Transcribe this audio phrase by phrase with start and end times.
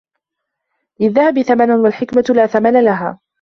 [0.99, 3.19] للذهب ثمن والحكمة لا ثمن لها.